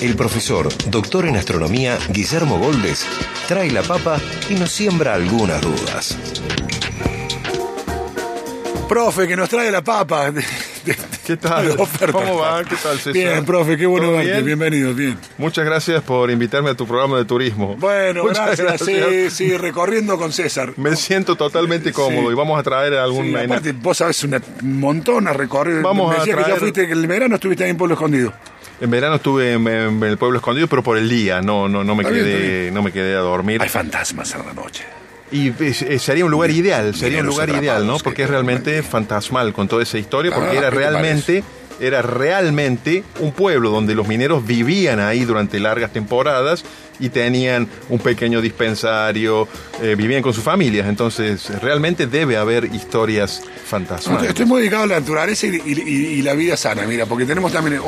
el 0.00 0.16
profesor, 0.16 0.68
doctor 0.86 1.26
en 1.26 1.36
astronomía, 1.36 1.98
Guillermo 2.10 2.58
Goldes, 2.58 3.06
trae 3.48 3.70
la 3.70 3.82
papa 3.82 4.18
y 4.48 4.54
nos 4.54 4.70
siembra 4.70 5.14
algunas 5.14 5.60
dudas. 5.60 6.16
Profe, 8.88 9.28
que 9.28 9.36
nos 9.36 9.48
trae 9.48 9.70
la 9.70 9.82
papa. 9.84 10.32
¿Qué 11.26 11.36
tal? 11.36 11.76
¿Cómo 12.10 12.38
va? 12.38 12.64
¿Qué 12.64 12.74
tal, 12.82 12.96
César? 12.96 13.12
Bien, 13.12 13.44
profe, 13.44 13.76
qué 13.76 13.86
bueno 13.86 14.06
¿Todo 14.06 14.16
verte. 14.16 14.32
bien? 14.32 14.44
Bienvenido, 14.46 14.94
bien. 14.94 15.16
Muchas 15.38 15.64
gracias 15.64 16.02
por 16.02 16.28
invitarme 16.30 16.70
a 16.70 16.74
tu 16.74 16.86
programa 16.88 17.16
de 17.18 17.24
turismo. 17.24 17.76
Bueno, 17.78 18.24
gracias. 18.24 18.80
Sí, 18.84 19.30
sí, 19.30 19.56
recorriendo 19.56 20.16
con 20.18 20.32
César. 20.32 20.72
Me 20.76 20.96
siento 20.96 21.36
totalmente 21.36 21.92
cómodo 21.92 22.26
Sí. 22.28 22.32
y 22.32 22.34
vamos 22.34 22.58
a 22.58 22.62
traer 22.64 22.94
algún... 22.94 23.26
Sí, 23.26 23.36
aparte, 23.36 23.72
vos 23.72 23.98
sabés 23.98 24.24
una- 24.24 24.40
un 24.62 24.80
montón 24.80 25.28
a 25.28 25.32
recorrer. 25.34 25.82
Vamos 25.82 26.08
Me 26.10 26.16
a 26.16 26.18
decías 26.20 26.36
que 26.36 26.42
ya 26.42 26.48
traer- 26.48 26.58
fuiste, 26.58 26.86
que 26.88 26.92
el 26.94 27.06
verano 27.06 27.34
estuviste 27.36 27.62
ahí 27.64 27.70
en 27.70 27.76
Pueblo 27.76 27.94
Escondido. 27.94 28.32
En 28.80 28.90
verano 28.90 29.16
estuve 29.16 29.52
en, 29.52 29.66
en 29.68 30.02
el 30.02 30.16
pueblo 30.16 30.38
escondido, 30.38 30.66
pero 30.66 30.82
por 30.82 30.96
el 30.96 31.08
día, 31.08 31.42
no, 31.42 31.68
no, 31.68 31.84
no 31.84 31.94
me 31.94 32.02
Está 32.02 32.14
bien, 32.14 32.26
está 32.26 32.38
quedé, 32.38 32.70
no 32.70 32.82
me 32.82 32.92
quedé 32.92 33.14
a 33.14 33.18
dormir. 33.20 33.60
Hay 33.62 33.68
fantasmas 33.68 34.34
en 34.34 34.46
la 34.46 34.52
noche. 34.54 34.84
Y 35.32 35.48
eh, 35.60 35.98
sería 35.98 36.24
un 36.24 36.30
lugar 36.30 36.50
ideal, 36.50 36.94
sería 36.94 37.20
un 37.20 37.26
lugar 37.26 37.50
ideal, 37.50 37.86
¿no? 37.86 37.98
Porque 37.98 38.16
que- 38.16 38.22
es 38.24 38.30
realmente 38.30 38.82
fantasmal 38.82 39.52
con 39.52 39.68
toda 39.68 39.82
esa 39.82 39.98
historia, 39.98 40.32
porque 40.34 40.56
era 40.56 40.70
¿qué 40.70 40.76
te 40.76 40.82
realmente, 40.82 41.44
era 41.78 42.02
realmente 42.02 43.04
un 43.20 43.32
pueblo 43.32 43.70
donde 43.70 43.94
los 43.94 44.08
mineros 44.08 44.44
vivían 44.46 44.98
ahí 44.98 45.24
durante 45.24 45.60
largas 45.60 45.92
temporadas 45.92 46.64
y 47.00 47.08
tenían 47.08 47.66
un 47.88 47.98
pequeño 47.98 48.40
dispensario, 48.40 49.48
eh, 49.82 49.94
vivían 49.96 50.22
con 50.22 50.32
sus 50.34 50.44
familias, 50.44 50.86
entonces 50.88 51.48
realmente 51.60 52.06
debe 52.06 52.36
haber 52.36 52.66
historias 52.66 53.42
No, 54.08 54.18
estoy- 54.28 54.46
muy 54.46 54.60
dedicado 54.60 54.82
a 54.82 54.86
la 54.86 55.00
naturaleza 55.00 55.46
y, 55.46 55.50
y- 55.64 55.82
y- 55.86 56.06
y 56.18 56.22
la 56.22 56.34
vida 56.34 56.56
sana, 56.56 56.82
mira, 56.86 57.06
porque 57.06 57.24
tenemos 57.24 57.52
también 57.52 57.80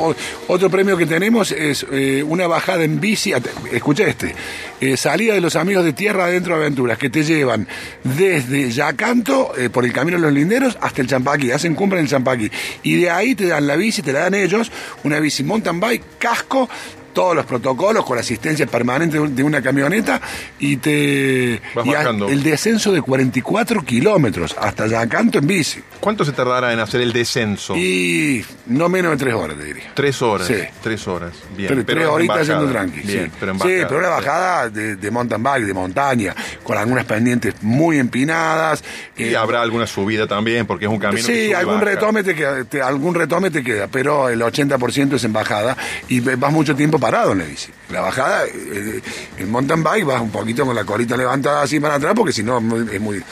otro 0.47 0.69
premio 0.69 0.95
que 0.97 1.05
tenemos 1.05 1.51
es 1.51 1.85
eh, 1.91 2.23
una 2.25 2.47
bajada 2.47 2.83
en 2.83 2.99
bici. 3.01 3.33
Escucha 3.71 4.05
este: 4.07 4.33
eh, 4.79 4.95
salida 4.97 5.33
de 5.33 5.41
los 5.41 5.55
amigos 5.55 5.83
de 5.83 5.93
Tierra 5.93 6.25
Adentro 6.25 6.55
Aventuras 6.55 6.97
que 6.97 7.09
te 7.09 7.23
llevan 7.23 7.67
desde 8.03 8.71
Yacanto 8.71 9.53
eh, 9.57 9.69
por 9.69 9.83
el 9.85 9.91
camino 9.93 10.17
de 10.17 10.23
los 10.23 10.33
linderos 10.33 10.77
hasta 10.81 11.01
el 11.01 11.07
Champaquí, 11.07 11.51
hacen 11.51 11.75
cumbre 11.75 11.99
en 11.99 12.05
el 12.05 12.09
Champaquí 12.09 12.49
y 12.83 12.95
de 13.01 13.09
ahí 13.09 13.35
te 13.35 13.47
dan 13.47 13.67
la 13.67 13.75
bici, 13.75 14.01
te 14.01 14.13
la 14.13 14.21
dan 14.21 14.33
ellos, 14.35 14.71
una 15.03 15.19
bici 15.19 15.43
mountain 15.43 15.79
bike, 15.79 16.03
casco. 16.17 16.69
Todos 17.13 17.35
los 17.35 17.45
protocolos 17.45 18.05
con 18.05 18.17
asistencia 18.17 18.65
permanente 18.67 19.17
de 19.17 19.21
un- 19.21 19.35
de 19.35 19.43
una 19.43 19.61
camioneta 19.61 20.19
y 20.59 20.77
te. 20.77 21.61
Vas 21.75 21.85
y 21.85 21.93
a- 21.93 22.01
el 22.09 22.43
descenso 22.43 22.91
de 22.91 23.01
44 23.01 23.83
kilómetros 23.83 24.55
hasta 24.59 24.87
Yacanto 24.87 25.37
en 25.39 25.47
bici. 25.47 25.79
¿Cuánto 25.99 26.25
se 26.25 26.31
tardará 26.31 26.73
en 26.73 26.79
hacer 26.79 27.01
el 27.01 27.13
descenso? 27.13 27.75
Y 27.77 28.43
no 28.67 28.89
menos 28.89 29.11
de 29.11 29.17
tres 29.17 29.33
horas, 29.33 29.57
te 29.57 29.63
diría. 29.63 29.83
Tres 29.93 30.21
horas. 30.21 30.47
Sí. 30.47 30.55
Tres 30.81 31.07
horas. 31.07 31.31
Bien. 31.55 31.67
Tres, 31.69 31.83
pero 31.85 31.99
tres 32.01 32.09
horitas 32.09 32.47
yendo 32.47 32.67
tranqui. 32.67 33.01
Bien, 33.01 33.25
sí. 33.25 33.31
pero 33.39 33.51
en 33.53 33.59
Sí, 33.59 33.67
pero 33.87 33.97
una 33.99 34.09
bajada 34.09 34.69
de, 34.69 34.95
de 34.95 35.11
mountain 35.11 35.41
bike, 35.43 35.65
de 35.65 35.73
montaña, 35.73 36.35
con 36.63 36.77
algunas 36.77 37.05
pendientes 37.05 37.55
muy 37.61 37.99
empinadas. 37.99 38.83
Y 39.15 39.25
eh, 39.25 39.37
habrá 39.37 39.61
alguna 39.61 39.87
subida 39.87 40.27
también, 40.27 40.65
porque 40.65 40.85
es 40.85 40.91
un 40.91 40.99
camino 40.99 41.25
que 41.25 41.33
Sí, 41.33 41.39
sube 41.43 41.47
y 41.49 41.53
algún 41.53 41.75
baja. 41.75 41.85
retome, 41.85 42.23
te 42.23 42.35
queda, 42.35 42.63
te- 42.65 42.81
algún 42.81 43.15
retome 43.15 43.49
te 43.51 43.63
queda, 43.63 43.87
pero 43.87 44.29
el 44.29 44.41
80% 44.41 45.15
es 45.15 45.23
en 45.23 45.33
bajada 45.33 45.77
y 46.09 46.19
vas 46.19 46.51
mucho 46.51 46.75
tiempo 46.75 46.99
parado 47.03 47.33
en 47.33 47.39
la 47.39 47.43
bici. 47.45 47.71
La 47.91 48.01
bajada, 48.01 48.45
eh, 48.45 49.01
en 49.37 49.51
mountain 49.51 49.83
bike 49.83 50.05
vas 50.05 50.21
un 50.21 50.31
poquito 50.31 50.65
con 50.65 50.75
la 50.75 50.83
colita 50.85 51.15
levantada 51.17 51.61
así 51.61 51.79
para 51.79 51.95
atrás 51.95 52.13
porque 52.15 52.33
si 52.33 52.43
no 52.43 52.57
es 52.57 52.63
muy, 53.01 53.23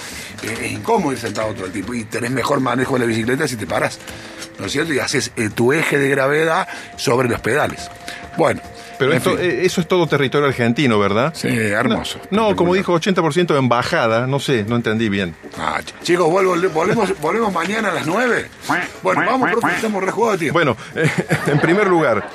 es, 0.43 0.71
incómodo 0.71 1.11
ir 1.13 1.17
sentado 1.19 1.53
todo 1.53 1.65
el 1.65 1.71
tiempo 1.71 1.93
y 1.93 2.03
tenés 2.05 2.31
mejor 2.31 2.59
manejo 2.59 2.93
de 2.95 2.99
la 2.99 3.05
bicicleta 3.05 3.47
si 3.47 3.55
te 3.55 3.65
paras, 3.65 3.97
¿no 4.59 4.65
es 4.65 4.71
cierto? 4.71 4.93
Y 4.93 4.99
haces 4.99 5.31
eh, 5.37 5.49
tu 5.53 5.71
eje 5.73 5.97
de 5.97 6.09
gravedad 6.09 6.67
sobre 6.97 7.29
los 7.29 7.39
pedales. 7.39 7.89
Bueno, 8.37 8.61
Pero 8.97 9.13
esto, 9.13 9.31
fin. 9.31 9.39
eh, 9.41 9.61
eso 9.65 9.81
es 9.81 9.87
todo 9.87 10.07
territorio 10.07 10.47
argentino, 10.47 10.97
¿verdad? 10.99 11.33
Sí, 11.35 11.47
hermoso. 11.49 12.19
No, 12.29 12.49
no, 12.51 12.55
como 12.55 12.73
dijo 12.75 12.93
80% 12.97 13.57
en 13.57 13.67
bajada, 13.67 14.25
no 14.27 14.39
sé, 14.39 14.63
no 14.63 14.75
entendí 14.77 15.09
bien. 15.09 15.35
Ah, 15.57 15.79
ch- 15.81 15.93
chicos, 16.03 16.27
vuelvo- 16.29 16.55
volvemos, 16.71 17.19
volvemos 17.19 17.51
mañana 17.53 17.89
a 17.89 17.93
las 17.93 18.07
9. 18.07 18.49
Bueno, 19.03 19.21
vamos, 19.25 19.51
profe, 19.51 19.75
estamos 19.75 20.01
re 20.03 20.11
jugados 20.11 20.39
de 20.39 20.45
tiempo. 20.45 20.53
Bueno, 20.59 20.77
eh, 20.95 21.09
en 21.47 21.59
primer 21.59 21.87
lugar, 21.87 22.29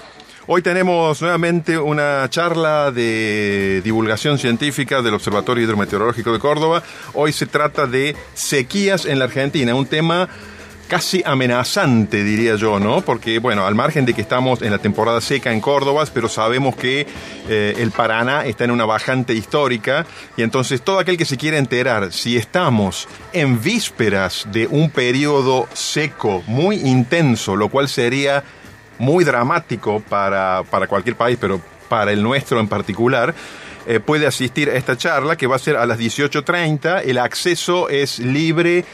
hoy 0.49 0.63
tenemos 0.63 1.21
nuevamente 1.23 1.79
una 1.79 2.29
charla 2.31 2.91
de 2.93 3.81
divulgación 3.83 4.39
científica 4.39 5.03
del 5.03 5.15
Observatorio 5.15 5.65
Hidrometeorológico 5.65 6.33
de 6.33 6.39
Córdoba. 6.39 6.83
Hoy 7.15 7.33
se 7.33 7.47
trata 7.47 7.87
de 7.87 8.15
sequías 8.35 9.07
en 9.07 9.19
la 9.19 9.27
Argentina, 9.27 9.75
un 9.75 9.87
tema 9.87 10.29
casi 10.89 11.21
amenazante, 11.27 12.23
diría 12.23 12.55
yo, 12.55 12.79
¿no? 12.79 13.01
Porque, 13.01 13.41
bueno, 13.41 13.67
al 13.67 13.75
margen 13.75 14.07
de 14.07 14.15
que 14.15 14.21
estamos 14.21 14.63
en 14.63 14.71
la 14.71 14.79
temporada 14.79 15.21
seca 15.21 15.53
en 15.53 15.61
Córdoba, 15.61 16.05
pero 16.15 16.29
sabemos 16.29 16.77
que 16.77 17.07
eh, 17.49 17.75
el 17.79 17.91
Paraná 17.91 18.47
está 18.47 18.65
en 18.65 18.71
una 18.71 18.85
bajante 18.85 19.35
histórica 19.35 20.07
y 20.37 20.43
entonces 20.43 20.83
todo 20.83 21.01
aquel 21.01 21.17
que 21.17 21.25
se 21.25 21.37
quiera 21.37 21.59
enterar 21.59 22.13
si 22.13 22.37
estamos 22.37 23.09
en 23.33 23.61
vísperas 23.61 24.47
de 24.53 24.69
un 24.69 24.91
periodo 24.91 25.67
seco 25.73 26.45
muy 26.47 26.77
intenso, 26.77 27.57
lo 27.57 27.69
cual 27.69 27.89
sería 27.89 28.45
muy 28.99 29.25
dramático 29.25 30.03
para, 30.09 30.63
para 30.71 30.87
cualquier 30.87 31.17
país, 31.17 31.39
pero 31.41 31.61
para 31.89 32.13
el 32.13 32.23
nuestro 32.23 32.61
en 32.61 32.69
particular, 32.69 33.35
eh, 33.87 34.01
puede 34.01 34.27
asistir 34.27 34.69
a 34.69 34.75
esta 34.75 34.97
charla 34.97 35.37
que 35.37 35.47
va 35.47 35.57
a 35.57 35.61
ser 35.61 35.77
a 35.77 35.87
las 35.87 35.99
18.30. 35.99 37.03
El 37.05 37.19
acceso 37.19 37.89
es 37.89 38.19
libre 38.19 38.85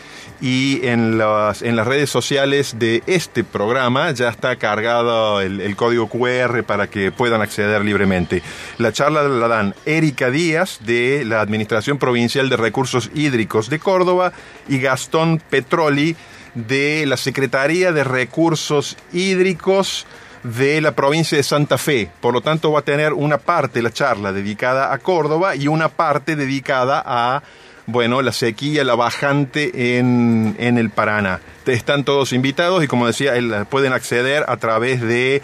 y 0.42 0.86
en 0.86 1.16
las, 1.16 1.62
en 1.62 1.76
las 1.76 1.86
redes 1.86 2.10
sociales 2.10 2.76
de 2.78 3.02
este 3.06 3.42
programa 3.42 4.10
ya 4.10 4.28
está 4.28 4.56
cargado 4.56 5.40
el, 5.40 5.60
el 5.60 5.76
código 5.76 6.08
QR 6.08 6.62
para 6.64 6.88
que 6.88 7.10
puedan 7.10 7.40
acceder 7.40 7.82
libremente. 7.84 8.42
La 8.76 8.92
charla 8.92 9.22
la 9.22 9.48
dan 9.48 9.74
Erika 9.86 10.30
Díaz 10.30 10.80
de 10.80 11.24
la 11.24 11.40
Administración 11.40 11.96
Provincial 11.96 12.50
de 12.50 12.56
Recursos 12.56 13.10
Hídricos 13.14 13.70
de 13.70 13.78
Córdoba 13.78 14.32
y 14.68 14.78
Gastón 14.78 15.40
Petroli 15.48 16.16
de 16.54 17.04
la 17.06 17.16
Secretaría 17.16 17.92
de 17.92 18.04
Recursos 18.04 18.96
Hídricos 19.12 20.06
de 20.42 20.80
la 20.80 20.92
provincia 20.92 21.36
de 21.36 21.44
Santa 21.44 21.78
Fe. 21.78 22.10
Por 22.20 22.34
lo 22.34 22.40
tanto, 22.40 22.72
va 22.72 22.80
a 22.80 22.82
tener 22.82 23.12
una 23.12 23.38
parte 23.38 23.78
de 23.78 23.84
la 23.84 23.92
charla 23.92 24.32
dedicada 24.32 24.92
a 24.92 24.98
Córdoba 24.98 25.54
y 25.56 25.68
una 25.68 25.88
parte 25.88 26.36
dedicada 26.36 27.02
a, 27.04 27.42
bueno, 27.86 28.22
la 28.22 28.32
sequía, 28.32 28.84
la 28.84 28.94
bajante 28.94 29.98
en, 29.98 30.56
en 30.58 30.78
el 30.78 30.90
Paraná. 30.90 31.40
Están 31.66 32.04
todos 32.04 32.32
invitados 32.32 32.82
y, 32.82 32.88
como 32.88 33.06
decía, 33.06 33.34
pueden 33.70 33.92
acceder 33.92 34.44
a 34.48 34.56
través 34.56 35.00
de 35.00 35.42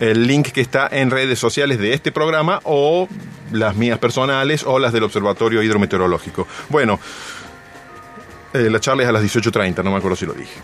el 0.00 0.26
link 0.26 0.48
que 0.48 0.60
está 0.60 0.88
en 0.90 1.12
redes 1.12 1.38
sociales 1.38 1.78
de 1.78 1.94
este 1.94 2.10
programa 2.10 2.60
o 2.64 3.08
las 3.52 3.76
mías 3.76 3.98
personales 3.98 4.64
o 4.64 4.80
las 4.80 4.92
del 4.92 5.04
Observatorio 5.04 5.62
Hidrometeorológico. 5.62 6.48
Bueno, 6.70 6.98
eh, 8.54 8.68
la 8.70 8.80
charla 8.80 9.02
es 9.02 9.08
a 9.08 9.12
las 9.12 9.22
18.30, 9.22 9.82
no 9.82 9.90
me 9.90 9.96
acuerdo 9.96 10.16
si 10.16 10.26
lo 10.26 10.34
dije. 10.34 10.54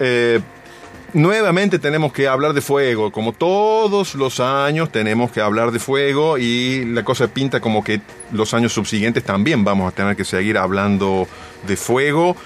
Eh, 0.00 0.40
nuevamente 1.12 1.78
tenemos 1.78 2.12
que 2.12 2.28
hablar 2.28 2.52
de 2.52 2.60
fuego, 2.60 3.12
como 3.12 3.32
todos 3.32 4.14
los 4.14 4.40
años 4.40 4.90
tenemos 4.90 5.30
que 5.30 5.40
hablar 5.40 5.70
de 5.70 5.78
fuego 5.78 6.38
y 6.38 6.84
la 6.86 7.04
cosa 7.04 7.28
pinta 7.28 7.60
como 7.60 7.84
que 7.84 8.00
los 8.32 8.52
años 8.52 8.72
subsiguientes 8.72 9.24
también 9.24 9.64
vamos 9.64 9.92
a 9.92 9.94
tener 9.94 10.16
que 10.16 10.24
seguir 10.24 10.58
hablando 10.58 11.28
de 11.66 11.76
fuego. 11.76 12.36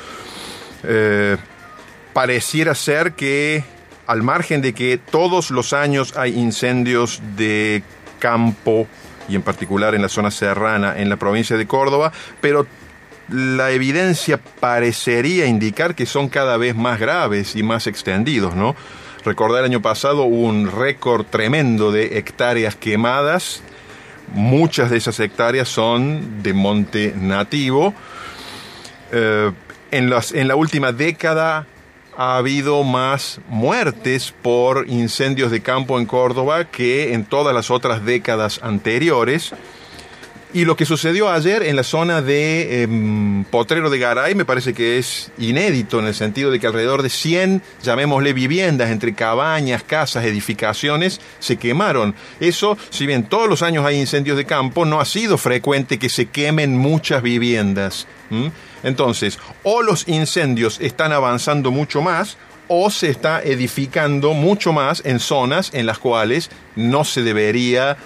Eh, 0.85 1.37
pareciera 2.13 2.75
ser 2.75 3.13
que 3.13 3.65
al 4.07 4.23
margen 4.23 4.61
de 4.61 4.75
que 4.75 4.99
todos 4.99 5.51
los 5.51 5.73
años 5.73 6.17
hay 6.17 6.39
incendios 6.39 7.23
de 7.37 7.83
campo 8.19 8.87
y 9.29 9.37
en 9.37 9.43
particular 9.43 9.95
en 9.95 10.03
la 10.03 10.09
zona 10.09 10.31
serrana 10.31 10.99
en 10.99 11.09
la 11.09 11.17
provincia 11.17 11.57
de 11.57 11.67
Córdoba, 11.67 12.13
pero 12.41 12.67
la 13.31 13.71
evidencia 13.71 14.39
parecería 14.39 15.47
indicar 15.47 15.95
que 15.95 16.07
son 16.07 16.29
cada 16.29 16.57
vez 16.57 16.75
más 16.75 16.99
graves 16.99 17.57
y 17.57 17.63
más 17.63 17.87
extendidos, 17.87 18.55
¿no? 18.55 18.75
Recordar 19.25 19.61
el 19.61 19.67
año 19.67 19.83
pasado 19.83 20.25
hubo 20.25 20.47
un 20.49 20.71
récord 20.71 21.27
tremendo 21.27 21.93
de 21.93 22.19
hectáreas 22.19 22.75
quemadas. 22.75 23.63
Muchas 24.33 24.91
de 24.91 24.97
esas 24.97 25.21
hectáreas 25.21 25.69
son 25.69 26.43
de 26.43 26.55
monte 26.55 27.13
nativo. 27.17 27.93
Eh, 29.13 29.53
en, 29.91 30.09
la 30.49 30.57
última 30.57 30.93
década 30.93 31.67
ha 32.17 32.37
habido 32.37 32.83
más 32.85 33.41
muertes 33.49 34.33
por 34.43 34.89
incendios 34.89 35.51
de 35.51 35.61
campo 35.61 35.99
en 35.99 36.07
Córdoba 36.07 36.65
que 36.65 37.13
en 37.13 37.25
todas 37.25 37.55
las 37.55 37.71
otras 37.71 38.05
décadas 38.05 38.61
anteriores. 38.63 39.53
Y 40.53 40.65
lo 40.65 40.77
que 40.77 40.85
sucedió 40.85 41.31
ayer 41.31 41.63
en 41.63 41.77
la 41.77 41.85
zona 41.85 42.23
de 42.23 42.83
em, 42.83 43.45
Potrero 43.45 43.89
de 43.89 44.01
Garay 44.01 44.35
me 44.35 44.45
parece 44.45 44.75
que 44.75 44.99
es 44.99 45.31
inédito 45.39 46.01
en 46.01 46.07
el 46.07 46.15
sentido 46.15 46.51
de 46.51 46.59
que 46.59 46.67
alrededor 46.67 47.03
de 47.03 47.09
100, 47.09 47.63
llamémosle 47.85 48.33
viviendas, 48.33 48.91
entre 48.91 49.15
cabañas, 49.15 49.85
casas, 49.85 50.25
edificaciones, 50.25 51.21
se 51.39 51.57
quemaron. 51.57 52.17
Eso, 52.41 52.77
si 52.91 53.07
bien 53.07 53.29
todos 53.29 53.49
los 53.49 53.63
años 53.63 53.87
hay 53.87 54.01
incendios 54.01 54.37
de 54.37 54.45
campo, 54.45 54.85
no 54.85 55.01
ha 55.01 55.05
sido 55.05 55.39
frecuente 55.39 56.01
que 56.01 56.09
se 56.09 56.27
quemen 56.27 56.77
muchas 56.77 57.23
viviendas. 57.23 58.09
Entonces, 58.83 59.39
o 59.63 59.83
los 59.83 60.09
incendios 60.09 60.81
están 60.81 61.13
avanzando 61.13 61.71
mucho 61.71 62.03
más, 62.03 62.39
o 62.73 62.89
se 62.89 63.11
está 63.11 63.43
edificando 63.43 64.33
mucho 64.33 64.73
más 64.73 65.03
en 65.05 65.19
zonas 65.19 65.71
en 65.75 65.87
las 65.87 65.99
cuales 65.99 66.51
no 66.77 67.05
se 67.05 67.23
debería 67.23 67.97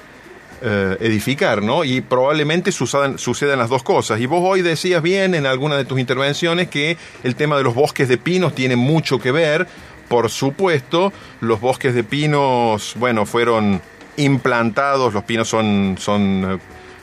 eh, 0.67 0.97
edificar, 1.01 1.63
¿no? 1.63 1.85
Y 1.85 2.01
probablemente 2.01 2.73
sucedan, 2.73 3.19
las 3.59 3.69
dos 3.69 3.83
cosas. 3.83 4.19
Y 4.19 4.25
vos 4.25 4.41
hoy 4.43 4.63
decías 4.63 5.03
bien 5.03 5.35
en 5.35 5.45
alguna 5.45 5.77
de 5.77 5.85
tus 5.85 6.01
intervenciones 6.01 6.69
que 6.69 6.97
el 7.23 7.37
tema 7.37 7.59
de 7.59 7.65
los 7.65 7.75
bosques 7.75 8.09
de 8.09 8.17
pinos 8.17 8.55
tiene 8.55 8.75
mucho 8.75 9.19
que 9.19 9.31
ver. 9.31 9.67
Por 10.09 10.31
supuesto, 10.31 11.13
los 11.41 11.61
bosques 11.61 11.95
de 11.95 12.03
pinos, 12.03 12.95
bueno, 12.97 13.27
fueron 13.27 13.83
implantados, 14.17 15.13
los 15.13 15.25
pinos 15.25 15.49
son, 15.49 15.97
son 15.99 16.53
eh, 16.53 16.59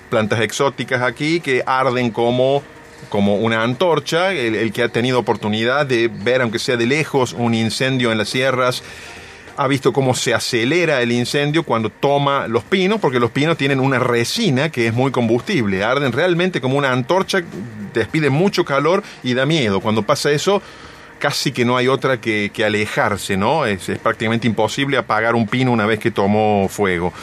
plantas 0.09 0.39
exóticas 0.41 1.03
aquí 1.03 1.39
que 1.39 1.61
arden 1.63 2.09
como 2.09 2.63
como 3.09 3.35
una 3.35 3.63
antorcha, 3.63 4.31
el, 4.31 4.71
que 4.71 4.83
ha 4.83 4.89
tenido 4.89 5.19
oportunidad 5.19 5.85
de 5.85 6.07
ver, 6.07 6.41
aunque 6.41 6.59
sea 6.59 6.77
de 6.77 6.85
lejos, 6.85 7.33
un 7.33 7.53
incendio 7.53 8.11
en 8.11 8.17
las 8.17 8.29
sierras, 8.29 8.83
ha 9.57 9.68
visto 9.68 9.94
cómo 9.94 10.13
se 10.15 10.33
acelera 10.33 11.01
el 11.01 11.12
incendio 11.12 11.63
cuando 11.63 11.89
toma 11.89 12.48
los 12.48 12.63
pinos, 12.63 13.00
porque 13.00 13.19
los 13.19 13.31
pinos 13.31 13.57
tienen 13.57 13.80
una 13.80 14.00
resina 14.00 14.69
que 14.69 14.88
es 14.88 14.94
muy 14.94 15.12
combustible, 15.12 15.83
arden 15.83 16.12
realmente 16.12 16.62
como 16.62 16.77
una 16.77 16.92
antorcha, 16.92 17.42
despiden 17.94 18.33
mucho 18.33 18.65
calor 18.65 19.03
y 19.24 19.33
da 19.33 19.45
miedo. 19.45 19.80
Cuando 19.80 20.03
pasa 20.03 20.31
eso, 20.31 20.62
casi 21.19 21.51
que 21.51 21.65
no 21.65 21.77
hay 21.77 21.88
otra 21.88 22.19
que, 22.19 22.51
alejarse, 22.65 23.38
¿no? 23.38 23.65
Es 23.65 23.89
prácticamente 24.01 24.48
imposible 24.48 24.98
apagar 24.98 25.36
un 25.36 25.48
pino 25.48 25.71
una 25.71 25.86
vez 25.86 26.00
que 26.00 26.12
tomó 26.12 26.68
fuego. 26.69 27.13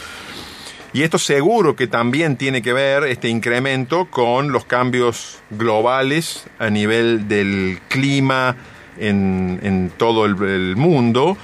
Y 0.92 1.02
esto 1.02 1.18
seguro 1.18 1.76
que 1.76 1.86
también 1.86 2.36
tiene 2.36 2.62
que 2.62 2.72
ver, 2.72 3.04
este 3.04 3.28
incremento, 3.28 4.06
con 4.06 4.52
los 4.52 4.64
cambios 4.64 5.38
globales 5.50 6.46
a 6.58 6.70
nivel 6.70 7.28
del 7.28 7.78
clima 7.88 8.56
en, 8.98 9.92
todo 9.96 10.24
el, 10.24 10.76
mundo 10.76 11.36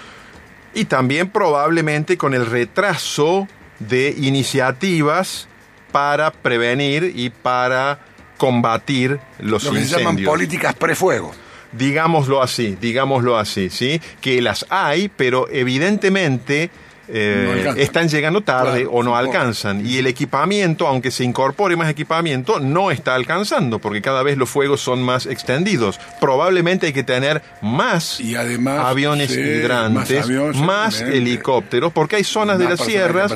y 0.74 0.84
también 0.86 1.30
probablemente 1.30 2.16
con 2.16 2.34
el 2.34 2.46
retraso 2.46 3.48
de 3.78 4.14
iniciativas 4.16 5.48
para 5.92 6.32
prevenir 6.32 7.12
y 7.14 7.30
para 7.30 8.00
combatir 8.36 9.20
los 9.38 9.64
Lo 9.64 9.70
que 9.70 9.78
incendios. 9.78 9.90
se 9.90 9.98
llaman 9.98 10.24
políticas 10.24 10.74
prefuego. 10.74 11.32
Digámoslo 11.72 12.42
así, 12.42 12.76
digámoslo 12.80 13.36
así, 13.36 13.68
¿sí? 13.70 14.00
Que 14.20 14.40
las 14.40 14.66
hay, 14.70 15.08
pero 15.08 15.48
evidentemente 15.50 16.70
eh, 17.08 17.74
están 17.76 18.08
llegando 18.08 18.40
tarde 18.40 18.86
o 18.90 19.02
no 19.02 19.16
alcanzan. 19.16 19.86
Y 19.86 19.98
el 19.98 20.06
equipamiento, 20.06 20.86
aunque 20.86 21.10
se 21.10 21.24
incorpore 21.24 21.76
más 21.76 21.90
equipamiento, 21.90 22.60
no 22.60 22.90
está 22.90 23.14
alcanzando 23.14 23.78
porque 23.78 24.00
cada 24.00 24.22
vez 24.22 24.38
los 24.38 24.48
fuegos 24.48 24.80
son 24.80 25.02
más 25.02 25.26
extendidos. 25.26 26.00
Probablemente 26.20 26.86
hay 26.86 26.92
que 26.92 27.02
tener 27.02 27.42
más 27.60 28.20
y 28.20 28.36
además, 28.36 28.86
aviones 28.86 29.30
hidrantes, 29.30 30.26
más, 30.54 31.00
helicópteros, 31.00 31.92
porque 31.92 32.16
hay 32.16 32.24
zonas 32.24 32.58
de 32.58 32.68
las 32.68 32.80
sierras, 32.80 33.32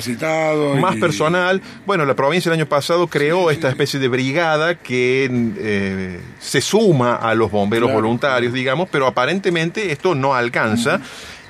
más 0.81 0.97
personal. 0.97 1.61
Bueno, 1.87 2.05
la 2.05 2.15
provincia 2.15 2.49
el 2.49 2.55
año 2.55 2.67
pasado 2.67 3.07
creó 3.07 3.51
esta 3.51 3.69
especie 3.69 4.01
de 4.01 4.09
brigada 4.09 4.75
que 4.77 5.29
eh, 5.59 6.21
se 6.41 6.61
suma 6.61 7.17
a 7.17 7.35
los 7.35 7.51
bomberos 7.51 7.93
voluntarios, 7.93 8.53
digamos, 8.53 8.89
pero 8.91 9.07
aparentemente 9.07 9.93
esto 9.93 10.15
no 10.15 10.35
alcanza. 10.35 11.01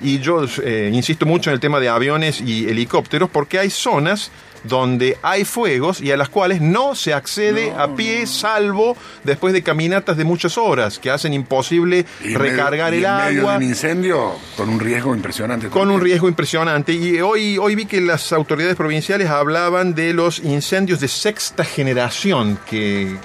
Y 0.00 0.21
yo 0.21 0.45
eh, 0.62 0.91
insisto 0.93 1.27
mucho 1.27 1.50
en 1.50 1.55
el 1.55 1.61
tema 1.61 1.81
de 1.81 1.89
aviones 1.89 2.41
y 2.41 2.69
helicópteros 2.69 3.29
porque 3.31 3.59
hay 3.59 3.71
zonas 3.71 4.31
donde 4.65 5.17
hay 5.23 5.45
fuegos 5.45 6.00
y 6.00 6.11
a 6.11 6.17
las 6.17 6.29
cuales 6.29 6.61
no 6.61 6.95
se 6.95 7.15
accede 7.15 7.73
a 7.77 7.95
pie 7.95 8.27
salvo 8.27 8.97
después 9.25 9.53
de 9.53 9.62
caminatas 9.62 10.17
de 10.17 10.25
muchas 10.25 10.59
horas 10.59 10.99
que 10.99 11.11
hacen 11.11 11.33
imposible 11.33 12.06
recargar 12.35 12.95
el 12.95 13.06
agua. 13.06 13.56
un 13.56 13.62
incendio 13.62 14.33
con 14.56 14.69
un 14.69 14.81
riesgo 14.81 15.15
impresionante. 15.15 15.69
Con 15.69 15.91
un 15.91 16.01
riesgo 16.01 16.29
impresionante. 16.29 16.93
Y 16.93 17.21
hoy, 17.21 17.59
hoy 17.59 17.75
vi 17.75 17.87
que 17.87 18.01
las 18.01 18.33
autoridades 18.33 18.77
provinciales 18.77 19.29
hablaban 19.29 19.94
de 19.94 20.12
los 20.12 20.41
incendios 20.41 21.01
de 21.01 21.09
sexta 21.09 21.65
generación 21.65 22.59
que, 22.69 23.17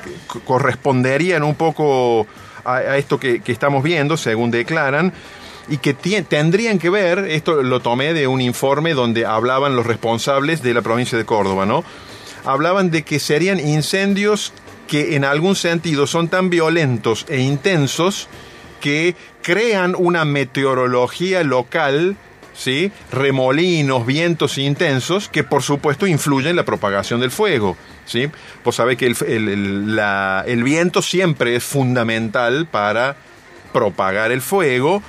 corresponderían 0.45 1.43
un 1.43 1.55
poco 1.55 2.27
a, 2.65 2.97
esto 2.97 3.19
que 3.19 3.41
estamos 3.47 3.83
viendo, 3.83 4.17
según 4.17 4.51
declaran 4.51 5.13
y 5.69 5.77
que 5.77 5.93
tendrían 5.93 6.79
que 6.79 6.89
ver, 6.89 7.19
esto 7.19 7.63
lo 7.63 7.79
tomé 7.79 8.13
de 8.13 8.27
un 8.27 8.41
informe 8.41 8.93
donde 8.93 9.25
hablaban 9.25 9.75
los 9.75 9.85
responsables 9.85 10.61
de 10.61 10.73
la 10.73 10.81
provincia 10.81 11.17
de 11.17 11.25
Córdoba, 11.25 11.65
¿no? 11.65 11.83
Hablaban 12.43 12.91
de 12.91 13.03
que 13.03 13.19
serían 13.19 13.59
incendios 13.59 14.53
que 14.87 15.15
en 15.15 15.23
algún 15.23 15.55
sentido 15.55 16.07
son 16.07 16.27
tan 16.27 16.49
violentos 16.49 17.25
e 17.29 17.39
intensos 17.39 18.27
que 18.81 19.15
crean 19.41 19.95
una 19.97 20.25
meteorología 20.25 21.43
local, 21.43 22.17
¿sí? 22.53 22.91
remolinos, 23.11 24.05
vientos 24.05 24.57
intensos, 24.57 25.29
que 25.29 25.45
por 25.45 25.63
supuesto 25.63 26.05
influyen 26.05 26.51
en 26.51 26.55
la 26.57 26.65
propagación 26.65 27.21
del 27.21 27.31
fuego. 27.31 27.77
¿sí? 28.05 28.29
Vos 28.65 28.75
sabés 28.75 28.97
que 28.97 29.05
el, 29.07 29.97
el 30.45 30.63
viento 30.63 31.01
siempre 31.01 31.55
es 31.55 31.63
fundamental 31.63 32.67
para 32.69 33.15
propagar 33.71 34.33
el 34.33 34.41
fuego, 34.41 35.01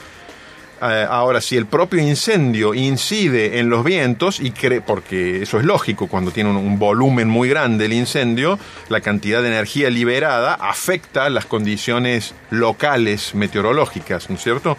eh, 0.87 1.07
ahora, 1.09 1.41
si 1.41 1.57
el 1.57 1.65
propio 1.65 2.01
incendio 2.01 2.75
incide 2.75 3.59
en 3.59 3.71
los 3.71 3.85
vientos, 3.85 4.39
y 4.39 4.51
cree, 4.51 4.83
porque 4.83 5.43
eso 5.43 5.59
es 5.59 5.65
lógico, 5.65 6.09
cuando 6.09 6.31
tiene 6.31 6.51
un, 6.51 6.79
volumen 6.79 7.27
muy 7.29 7.49
grande 7.49 7.87
el 7.87 7.95
incendio, 7.95 8.59
la 8.91 9.01
cantidad 9.01 9.41
de 9.41 9.49
energía 9.49 9.89
liberada 9.89 10.53
afecta 10.55 11.31
las 11.31 11.47
condiciones 11.47 12.35
locales 12.51 13.35
meteorológicas, 13.35 14.29
¿no 14.29 14.37
es 14.37 14.43
cierto? 14.43 14.77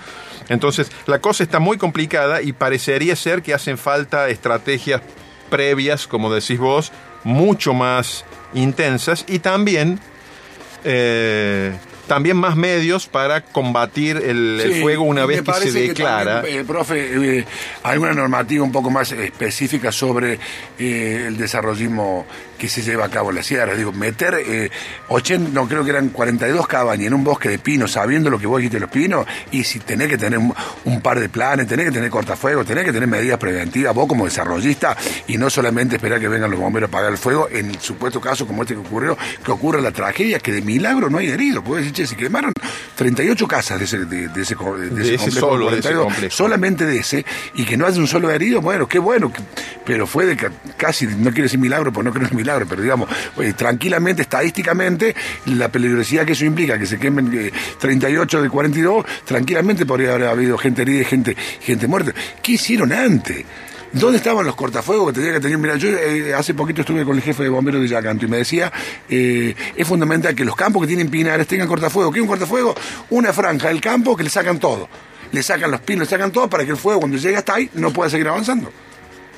Entonces, 0.48 0.92
la 1.08 1.20
cosa 1.20 1.44
está 1.44 1.58
muy 1.60 1.78
complicada 1.78 2.44
y 2.44 2.54
parecería 2.54 3.16
ser 3.16 3.42
que 3.42 3.56
hacen 3.56 3.80
falta 3.80 4.30
estrategias 4.30 5.02
previas, 5.50 6.06
como 6.06 6.32
decís 6.32 6.60
vos, 6.60 6.92
mucho 7.24 7.74
más 7.74 8.26
intensas 8.54 9.26
y 9.28 9.40
también 9.40 10.00
eh, 10.84 11.74
también 12.08 12.38
más 12.38 12.56
medios 12.56 13.08
para 13.08 13.42
combatir 13.42 14.18
el, 14.18 14.80
fuego 14.82 15.04
una 15.04 15.26
vez 15.26 15.42
que 15.42 15.72
se 15.72 15.88
declara. 15.88 16.42
Que 16.42 16.60
eh, 16.60 16.64
profe, 16.64 17.40
eh, 17.40 17.46
alguna 17.84 18.14
normativa 18.14 18.64
un 18.64 18.72
poco 18.72 18.90
más 18.90 19.12
específica 19.12 19.92
sobre 19.92 20.40
eh, 20.80 21.26
el 21.28 21.38
desarrollismo 21.38 22.26
que 22.58 22.70
se 22.70 22.82
lleva 22.82 23.06
a 23.06 23.10
cabo 23.10 23.30
en 23.30 23.38
la 23.38 23.44
sierra. 23.44 23.76
Digo, 23.76 23.92
meter 23.92 24.72
80, 25.08 25.52
no 25.52 25.68
creo 25.68 25.84
que 25.84 25.92
eran 25.92 26.10
42 26.10 26.68
cabañas 26.68 27.08
en 27.08 27.14
un 27.14 27.24
bosque 27.24 27.50
de 27.50 27.60
pinos, 27.60 27.92
sabiendo 27.92 28.30
lo 28.30 28.40
que 28.40 28.48
vos 28.48 28.58
dijiste 28.58 28.80
los 28.80 28.90
pinos, 28.90 29.26
y 29.52 29.64
si 29.64 29.80
tenés 29.80 30.10
que 30.10 30.18
tener 30.18 30.40
un, 30.40 31.02
par 31.02 31.20
de 31.20 31.30
planes, 31.30 31.68
tenés 31.68 31.86
que 31.86 31.92
tener 31.92 32.10
cortafuegos, 32.10 32.66
tenés 32.66 32.86
que 32.86 32.92
tener 32.92 33.08
medidas 33.08 33.38
preventivas, 33.38 33.94
vos 33.94 34.08
como 34.08 34.26
desarrollista, 34.26 34.96
y 35.28 35.38
no 35.38 35.50
solamente 35.50 35.98
esperar 35.98 36.20
que 36.20 36.28
vengan 36.28 36.50
los 36.50 36.60
bomberos 36.60 36.88
a 36.88 36.92
apagar 36.92 37.12
el 37.12 37.18
fuego, 37.18 37.48
en 37.52 37.72
el 37.72 37.80
supuesto 37.80 38.20
caso 38.20 38.48
como 38.48 38.64
este 38.64 38.74
que 38.74 38.80
ocurrió, 38.80 39.18
que 39.44 39.52
ocurra 39.52 39.82
la 39.82 39.92
tragedia, 39.92 40.40
que 40.40 40.52
de 40.52 40.62
milagro 40.62 41.10
no 41.10 41.18
hay 41.18 41.30
heridos. 41.30 41.64
Puedes 41.64 41.86
decir, 41.86 42.08
se 42.08 42.16
quemaron 42.16 42.54
38 42.96 43.48
casas 43.48 43.80
de 43.80 43.86
ese, 43.86 44.06
de, 44.06 44.26
ese, 44.26 44.56
de 44.56 45.16
ese, 45.16 45.32
solo, 45.32 45.70
solamente 46.30 46.86
de 46.86 46.98
ese, 46.98 47.26
y 47.56 47.66
que 47.66 47.78
no 47.78 47.86
haya 47.86 48.00
un 48.00 48.08
solo 48.08 48.32
herido, 48.32 48.62
bueno, 48.62 48.88
qué 48.88 49.00
bueno, 49.00 49.32
pero 49.86 50.08
fue 50.08 50.26
de 50.26 50.38
casi, 50.78 51.06
no 51.06 51.32
quiero 51.32 51.44
decir 51.44 51.60
milagro, 51.60 51.92
porque 51.92 52.10
no 52.10 52.14
creo 52.14 52.28
en 52.28 52.36
milagro, 52.36 52.45
pero 52.68 52.82
digamos, 52.82 53.10
tranquilamente, 53.56 54.22
estadísticamente, 54.24 55.16
la 55.46 55.70
peligrosidad 55.70 56.26
que 56.26 56.34
eso 56.34 56.46
implica, 56.46 56.78
que 56.78 56.86
se 56.86 57.00
quemen 57.00 57.52
38 57.80 58.38
eh, 58.38 58.42
de 58.42 58.50
42, 58.50 59.06
tranquilamente 59.26 59.86
podría 59.86 60.14
haber 60.14 60.28
habido 60.28 60.58
gente 60.58 60.84
herida 60.84 61.02
y 61.02 61.06
gente, 61.06 61.36
gente 61.62 61.88
muerta. 61.88 62.14
¿Qué 62.42 62.54
hicieron 62.54 62.92
antes? 62.92 63.46
¿Dónde 63.92 64.18
estaban 64.18 64.46
los 64.46 64.56
cortafuegos 64.56 65.08
que 65.08 65.20
tenía 65.20 65.34
que 65.34 65.40
tener? 65.40 65.58
Mira, 65.58 65.78
yo 65.78 65.88
eh, 65.90 66.34
hace 66.34 66.54
poquito 66.54 66.82
estuve 66.82 67.06
con 67.06 67.16
el 67.16 67.22
jefe 67.22 67.44
de 67.44 67.50
bomberos 67.50 67.82
de 67.82 67.88
Yacanto 67.88 68.26
y 68.26 68.28
me 68.28 68.38
decía, 68.38 68.72
eh, 69.08 69.56
es 69.74 69.88
fundamental 69.88 70.36
que 70.36 70.44
los 70.44 70.56
campos 70.56 70.82
que 70.82 70.88
tienen 70.88 71.10
pinares 71.10 71.48
tengan 71.48 71.68
cortafuegos. 71.68 72.14
¿Qué 72.14 72.20
es 72.20 72.24
un 72.24 72.28
cortafuego? 72.28 72.76
Una 73.12 73.32
franja 73.32 73.70
del 73.70 73.80
campo 73.80 74.18
que 74.18 74.24
le 74.24 74.30
sacan 74.30 74.60
todo. 74.60 74.90
Le 75.32 75.42
sacan 75.42 75.72
los 75.72 75.80
pinos, 75.80 76.08
le 76.08 76.10
sacan 76.10 76.32
todo 76.32 76.50
para 76.50 76.66
que 76.66 76.72
el 76.72 76.78
fuego 76.78 77.00
cuando 77.00 77.18
llegue 77.18 77.38
hasta 77.38 77.56
ahí 77.56 77.70
no 77.76 77.92
pueda 77.92 78.10
seguir 78.10 78.28
avanzando. 78.28 78.70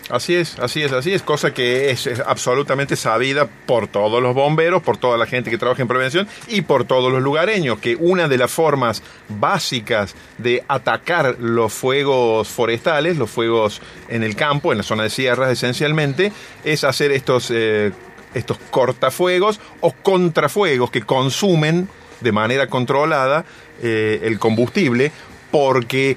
Así 0.09 0.35
es, 0.35 0.57
así 0.59 0.81
es, 0.81 0.93
así 0.93 1.13
es, 1.13 1.21
cosa 1.21 1.53
que 1.53 1.89
es, 1.89 2.07
absolutamente 2.25 2.95
sabida 2.95 3.45
por 3.45 3.87
todos 3.87 4.23
los 4.23 4.33
bomberos, 4.33 4.81
por 4.81 4.95
toda 4.95 5.17
la 5.17 5.25
gente 5.25 5.51
que 5.51 5.57
trabaja 5.57 5.81
en 5.81 5.89
prevención 5.89 6.27
y 6.47 6.61
por 6.61 6.85
todos 6.85 7.11
los 7.11 7.21
lugareños, 7.21 7.79
que 7.79 7.97
una 7.97 8.29
de 8.29 8.37
las 8.37 8.49
formas 8.49 9.03
básicas 9.27 10.15
de 10.37 10.63
atacar 10.69 11.35
los 11.39 11.73
fuegos 11.73 12.47
forestales, 12.47 13.17
los 13.17 13.29
fuegos 13.29 13.81
en 14.07 14.23
el 14.23 14.37
campo, 14.37 14.71
en 14.71 14.77
la 14.77 14.83
zona 14.83 15.03
de 15.03 15.09
sierras 15.09 15.51
esencialmente, 15.51 16.31
es 16.63 16.85
hacer 16.85 17.11
estos, 17.11 17.51
eh, 17.51 17.91
estos 18.33 18.57
cortafuegos 18.71 19.59
o 19.81 19.91
contrafuegos 19.91 20.89
que 20.89 21.01
consumen 21.01 21.89
de 22.21 22.31
manera 22.31 22.67
controlada 22.67 23.43
eh, 23.83 24.21
el 24.23 24.39
combustible, 24.39 25.11
porque 25.51 26.15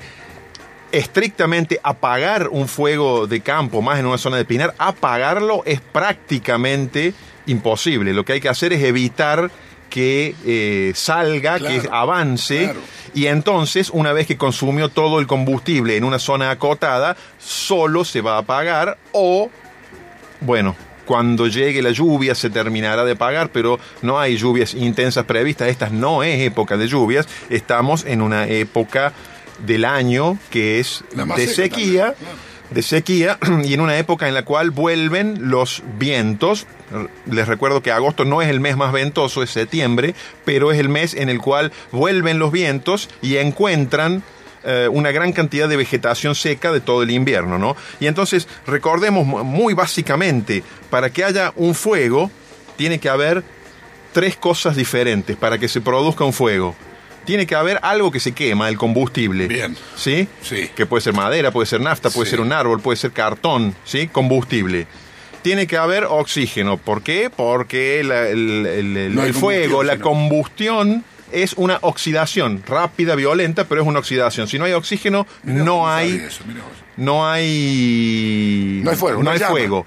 estrictamente 0.92 1.80
apagar 1.82 2.48
un 2.48 2.68
fuego 2.68 3.26
de 3.26 3.40
campo, 3.40 3.82
más 3.82 3.98
en 3.98 4.06
una 4.06 4.18
zona 4.18 4.36
de 4.36 4.44
pinar, 4.44 4.74
apagarlo 4.78 5.62
es 5.64 5.80
prácticamente 5.80 7.14
imposible. 7.46 8.12
Lo 8.12 8.24
que 8.24 8.34
hay 8.34 8.40
que 8.40 8.48
hacer 8.48 8.72
es 8.72 8.82
evitar 8.82 9.50
que 9.88 10.34
eh, 10.46 10.92
salga, 10.94 11.58
Claro, 11.58 11.82
que 11.82 11.88
avance. 11.90 12.64
claro. 12.64 12.80
Y 13.12 13.26
entonces, 13.26 13.90
una 13.90 14.12
vez 14.12 14.26
que 14.26 14.36
consumió 14.36 14.88
todo 14.88 15.18
el 15.18 15.26
combustible 15.26 15.96
en 15.96 16.04
una 16.04 16.20
zona 16.20 16.50
acotada, 16.52 17.16
solo 17.38 18.04
se 18.04 18.20
va 18.20 18.36
a 18.36 18.38
apagar 18.38 18.98
o, 19.10 19.50
bueno, 20.40 20.76
cuando 21.06 21.48
llegue 21.48 21.82
la 21.82 21.90
lluvia 21.90 22.36
se 22.36 22.50
terminará 22.50 23.04
de 23.04 23.12
apagar, 23.12 23.50
pero 23.50 23.80
no 24.02 24.20
hay 24.20 24.36
lluvias 24.36 24.74
intensas 24.74 25.24
previstas. 25.24 25.66
Esta 25.66 25.90
no 25.90 26.22
es 26.22 26.40
época 26.40 26.76
de 26.76 26.86
lluvias, 26.86 27.26
estamos 27.48 28.04
en 28.04 28.22
una 28.22 28.46
época 28.46 29.12
del 29.66 29.84
año 29.84 30.38
que 30.50 30.80
es 30.80 31.04
de 31.36 31.46
sequía 31.54 32.14
de 32.70 32.82
sequía 32.82 33.38
y 33.64 33.74
en 33.74 33.80
una 33.80 33.98
época 33.98 34.28
en 34.28 34.34
la 34.34 34.44
cual 34.44 34.70
vuelven 34.70 35.50
los 35.50 35.82
vientos. 35.98 36.66
Les 37.26 37.46
recuerdo 37.48 37.82
que 37.82 37.90
agosto 37.92 38.24
no 38.24 38.42
es 38.42 38.48
el 38.48 38.60
mes 38.60 38.76
más 38.76 38.92
ventoso, 38.92 39.42
es 39.42 39.50
septiembre, 39.50 40.14
pero 40.44 40.70
es 40.72 40.78
el 40.78 40.88
mes 40.88 41.14
en 41.14 41.28
el 41.28 41.40
cual 41.40 41.72
vuelven 41.92 42.38
los 42.38 42.50
vientos 42.52 43.08
y 43.22 43.36
encuentran 43.36 44.22
eh, 44.64 44.88
una 44.90 45.10
gran 45.12 45.32
cantidad 45.32 45.68
de 45.68 45.76
vegetación 45.76 46.34
seca 46.34 46.70
de 46.72 46.80
todo 46.80 47.02
el 47.02 47.10
invierno, 47.12 47.58
¿no? 47.58 47.76
Y 48.00 48.06
entonces 48.08 48.46
recordemos 48.66 49.24
mu- 49.26 49.42
muy 49.44 49.72
básicamente, 49.74 50.62
para 50.90 51.10
que 51.10 51.24
haya 51.24 51.52
un 51.56 51.74
fuego, 51.74 52.30
tiene 52.76 52.98
que 52.98 53.08
haber 53.08 53.42
tres 54.12 54.36
cosas 54.36 54.74
diferentes 54.76 55.36
para 55.36 55.58
que 55.58 55.68
se 55.68 55.80
produzca 55.80 56.24
un 56.24 56.32
fuego. 56.32 56.74
Tiene 57.30 57.46
que 57.46 57.54
haber 57.54 57.78
algo 57.82 58.10
que 58.10 58.18
se 58.18 58.32
quema, 58.32 58.68
el 58.68 58.76
combustible. 58.76 59.46
Bien. 59.46 59.76
¿Sí? 59.94 60.26
Sí. 60.42 60.68
Que 60.74 60.84
puede 60.84 61.00
ser 61.00 61.12
madera, 61.14 61.52
puede 61.52 61.66
ser 61.66 61.80
nafta, 61.80 62.10
puede 62.10 62.26
Sí. 62.26 62.30
ser 62.32 62.40
un 62.40 62.52
árbol, 62.52 62.80
puede 62.80 62.96
ser 62.96 63.12
cartón, 63.12 63.76
¿sí? 63.84 64.08
Combustible. 64.08 64.88
Tiene 65.42 65.68
que 65.68 65.76
haber 65.76 66.06
oxígeno. 66.06 66.76
¿Por 66.76 67.02
qué? 67.04 67.30
Porque 67.30 68.02
la- 68.02 68.28
el, 68.28 68.66
el- 68.66 69.14
No 69.14 69.22
fuego, 69.32 69.84
la 69.84 69.92
sino- 69.92 70.04
combustión 70.06 71.04
es 71.30 71.52
una 71.56 71.78
oxidación 71.82 72.64
rápida, 72.66 73.14
violenta, 73.14 73.62
pero 73.68 73.80
es 73.82 73.86
una 73.86 74.00
oxidación. 74.00 74.48
Si 74.48 74.58
no 74.58 74.64
hay 74.64 74.72
oxígeno, 74.72 75.24
Mirá, 75.44 75.62
no 75.62 75.88
hay, 75.88 76.14
eso, 76.26 76.42
no 76.96 77.28
hay, 77.30 78.80
No 78.82 78.90
hay 78.90 78.96
fuego, 78.96 79.22
no 79.22 79.30
hay 79.30 79.38
llama. 79.38 79.50
fuego. 79.52 79.86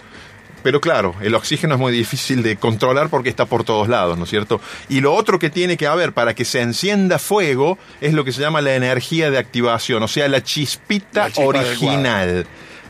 Pero 0.63 0.79
claro, 0.79 1.13
el 1.22 1.36
oxígeno 1.36 1.75
es 1.75 1.79
muy 1.79 1.91
difícil 1.91 2.41
de 2.41 2.55
controlar 2.55 3.10
porque 3.10 3.29
está 3.29 3.46
por 3.46 3.63
todos 3.63 3.89
lados, 3.89 4.17
¿no 4.17 4.24
es 4.24 4.29
cierto? 4.29 4.62
Y 4.89 5.01
lo 5.01 5.13
otro 5.13 5.38
que 5.38 5.50
tiene 5.50 5.77
que 5.77 5.88
haber 5.88 6.13
para 6.13 6.34
que 6.34 6.46
se 6.46 6.62
encienda 6.62 7.20
fuego 7.20 7.77
es 8.01 8.13
lo 8.13 8.24
que 8.24 8.32
se 8.32 8.41
llama 8.41 8.62
la 8.62 8.75
energía 8.75 9.29
de 9.29 9.38
activación, 9.38 10.01
o 10.01 10.08
sea, 10.08 10.27
la 10.27 10.41
chispita 10.41 11.29
La 11.29 11.46
original. 11.46 12.48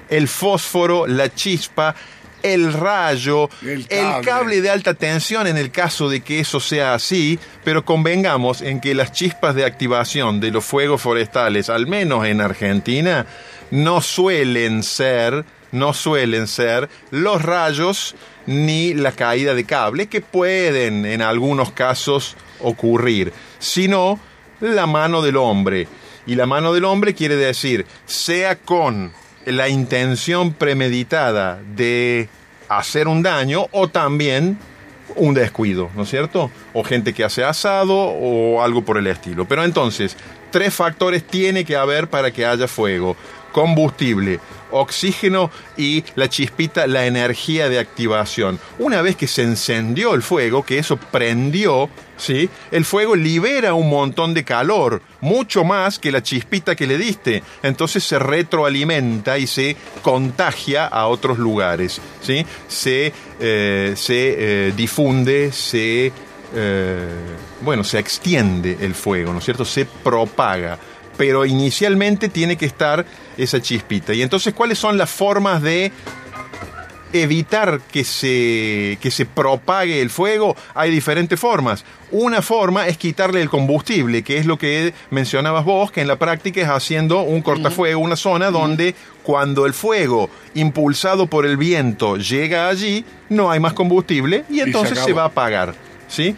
El 0.10 0.28
fósforo, 0.28 1.08
la 1.08 1.34
chispa, 1.34 1.96
el 2.44 2.74
rayo, 2.74 3.50
El 3.64 3.88
cable 4.24 4.62
de 4.62 4.70
alta 4.70 4.94
tensión 4.94 5.48
en 5.48 5.58
el 5.58 5.72
caso 5.72 6.10
de 6.10 6.22
que 6.22 6.42
eso 6.42 6.60
sea 6.60 6.94
así, 6.94 7.40
pero 7.64 7.86
convengamos 7.86 8.62
en 8.62 8.82
que 8.82 8.94
las 8.94 9.14
chispas 9.14 9.56
de 9.56 9.66
activación 9.66 10.40
de 10.40 10.52
los 10.52 10.64
fuegos 10.64 11.02
forestales, 11.02 11.70
al 11.70 11.88
menos 11.88 12.26
en 12.26 12.42
Argentina, 12.42 13.26
no 13.72 14.02
suelen 14.02 14.84
ser, 14.84 15.46
no 15.74 15.94
suelen 15.94 16.48
ser 16.48 16.90
los 17.12 17.42
rayos 17.42 18.16
ni 18.46 18.94
la 18.94 19.12
caída 19.12 19.54
de 19.54 19.66
cable 19.66 20.08
que 20.08 20.22
pueden 20.22 21.06
en 21.06 21.22
algunos 21.22 21.72
casos 21.72 22.38
ocurrir, 22.62 23.34
sino 23.60 24.20
la 24.62 24.86
mano 24.86 25.22
del 25.22 25.36
hombre. 25.36 25.88
Y 26.26 26.36
la 26.36 26.46
mano 26.46 26.74
del 26.74 26.86
hombre 26.86 27.14
quiere 27.14 27.36
decir, 27.36 27.86
sea 28.06 28.56
con 28.56 29.12
la 29.46 29.68
intención 29.68 30.54
premeditada 30.54 31.60
de 31.76 32.30
hacer 32.70 33.08
un 33.10 33.22
daño 33.22 33.68
o 33.72 33.90
también 33.90 34.58
un 35.16 35.34
descuido, 35.34 35.90
¿no 35.96 36.04
es 36.04 36.10
cierto? 36.10 36.50
O 36.74 36.84
gente 36.84 37.14
que 37.14 37.24
hace 37.24 37.44
asado 37.44 37.94
o 37.94 38.62
algo 38.62 38.84
por 38.84 38.98
el 38.98 39.08
estilo. 39.08 39.46
Pero 39.46 39.64
entonces, 39.64 40.16
tres 40.52 40.74
factores 40.74 41.24
tiene 41.26 41.66
que 41.66 41.76
haber 41.76 42.08
para 42.08 42.32
que 42.32 42.46
haya 42.46 42.68
fuego. 42.68 43.18
Combustible, 43.54 44.40
oxígeno 44.72 45.52
y 45.78 46.04
la 46.16 46.28
chispita, 46.28 46.88
la 46.88 47.06
energía 47.06 47.70
de 47.70 47.80
activación. 47.80 48.60
Una 48.80 49.02
vez 49.02 49.16
que 49.16 49.28
se 49.28 49.44
encendió 49.44 50.16
el 50.16 50.24
fuego, 50.24 50.64
que 50.64 50.80
eso 50.80 50.98
prendió, 50.98 51.90
¿sí? 52.18 52.50
El 52.72 52.84
fuego 52.84 53.16
libera 53.16 53.76
un 53.76 53.90
montón 53.90 54.34
de 54.34 54.44
calor, 54.44 55.04
mucho 55.22 55.64
más 55.64 56.00
que 56.00 56.12
la 56.12 56.24
chispita 56.24 56.76
que 56.76 56.88
le 56.88 56.98
diste. 56.98 57.44
Entonces 57.62 58.04
se 58.04 58.18
retroalimenta 58.18 59.38
y 59.38 59.46
se 59.46 59.78
contagia 60.02 60.88
a 60.88 61.06
otros 61.06 61.38
lugares, 61.38 62.02
¿sí? 62.22 62.44
Se, 62.68 63.14
eh, 63.40 63.94
se 63.96 64.36
eh, 64.68 64.74
difunde, 64.76 65.52
se... 65.52 66.12
eh, 66.56 67.08
bueno, 67.62 67.84
se 67.84 68.00
extiende 68.00 68.78
el 68.82 68.96
fuego, 68.96 69.32
¿no 69.32 69.38
es 69.38 69.46
cierto? 69.46 69.64
Se 69.64 69.86
propaga. 69.86 70.80
Pero 71.16 71.46
inicialmente 71.46 72.28
tiene 72.28 72.58
que 72.58 72.66
estar 72.66 73.06
esa 73.38 73.62
chispita. 73.62 74.14
Y 74.14 74.22
entonces, 74.22 74.54
¿cuáles 74.54 74.80
son 74.80 74.98
las 74.98 75.10
formas 75.10 75.62
de 75.62 75.92
evitar 77.14 77.80
que 77.92 78.04
se, 78.04 78.98
que 79.00 79.12
se 79.12 79.26
propague 79.26 80.02
el 80.02 80.10
fuego, 80.10 80.56
hay 80.74 80.92
diferentes 80.92 81.40
formas. 81.40 81.86
Una 82.12 82.42
forma 82.42 82.88
es 82.88 82.98
quitarle 82.98 83.42
el 83.42 83.50
combustible, 83.50 84.24
que 84.24 84.38
es 84.38 84.46
lo 84.46 84.58
que 84.58 84.94
mencionabas 85.12 85.64
vos, 85.64 85.92
que 85.92 86.02
en 86.02 86.08
la 86.08 86.18
práctica 86.18 86.62
es 86.62 86.68
haciendo 86.68 87.22
un 87.22 87.42
cortafuego, 87.42 88.02
una 88.02 88.16
zona 88.16 88.52
donde 88.52 88.96
cuando 89.22 89.66
el 89.66 89.74
fuego, 89.74 90.30
impulsado 90.56 91.28
por 91.28 91.46
el 91.46 91.56
viento, 91.56 92.18
llega 92.18 92.68
allí, 92.68 93.06
no 93.30 93.50
hay 93.50 93.60
más 93.60 93.74
combustible 93.74 94.44
y 94.50 94.60
entonces 94.60 95.00
se, 95.00 95.14
va 95.14 95.24
a 95.24 95.28
apagar. 95.28 95.76
¿sí? 96.08 96.36